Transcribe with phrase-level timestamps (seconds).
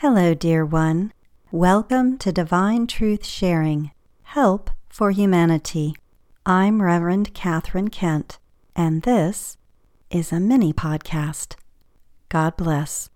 [0.00, 1.12] Hello, dear one.
[1.50, 3.90] Welcome to Divine Truth Sharing
[4.22, 5.94] Help for Humanity.
[6.46, 8.38] I'm Reverend Catherine Kent,
[8.74, 9.58] and this
[10.10, 11.56] is a mini podcast.
[12.30, 13.10] God bless.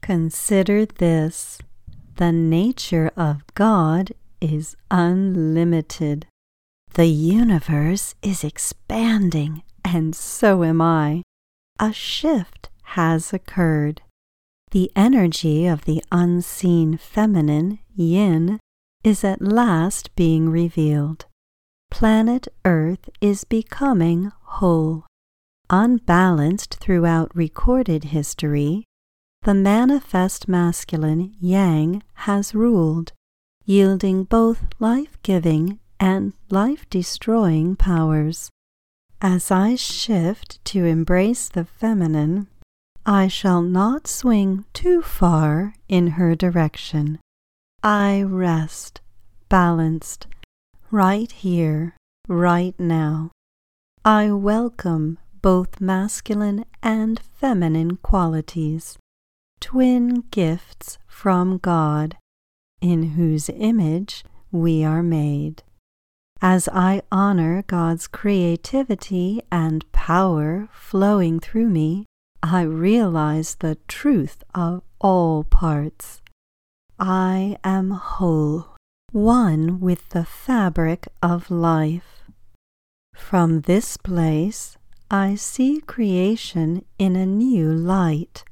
[0.00, 1.58] Consider this
[2.16, 6.24] the nature of God is unlimited.
[6.94, 11.25] The universe is expanding, and so am I
[11.78, 14.02] a shift has occurred.
[14.70, 18.58] The energy of the unseen feminine, yin,
[19.04, 21.26] is at last being revealed.
[21.90, 25.06] Planet Earth is becoming whole.
[25.70, 28.84] Unbalanced throughout recorded history,
[29.42, 33.12] the manifest masculine yang has ruled,
[33.64, 38.50] yielding both life giving and life destroying powers.
[39.22, 42.48] As I shift to embrace the feminine,
[43.06, 47.18] I shall not swing too far in her direction.
[47.82, 49.00] I rest,
[49.48, 50.26] balanced,
[50.90, 51.96] right here,
[52.28, 53.30] right now.
[54.04, 58.98] I welcome both masculine and feminine qualities,
[59.60, 62.18] twin gifts from God,
[62.82, 65.62] in whose image we are made.
[66.48, 72.06] As I honor God's creativity and power flowing through me,
[72.40, 76.22] I realize the truth of all parts.
[77.00, 78.76] I am whole,
[79.10, 82.22] one with the fabric of life.
[83.12, 84.76] From this place,
[85.10, 88.44] I see creation in a new light,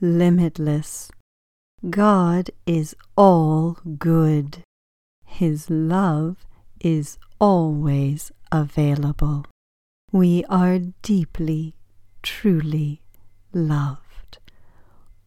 [0.00, 1.10] limitless.
[1.90, 4.62] God is all good.
[5.26, 6.38] His love
[6.84, 9.46] is always available.
[10.12, 11.74] We are deeply,
[12.22, 13.00] truly
[13.52, 14.38] loved.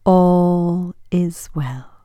[0.04, 1.97] All is well.